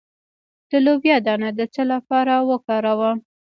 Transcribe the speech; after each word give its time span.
د 0.69 0.71
لوبیا 0.85 1.17
دانه 1.25 1.49
د 1.59 1.61
څه 1.73 1.81
لپاره 1.93 2.33
وکاروم؟ 2.49 3.17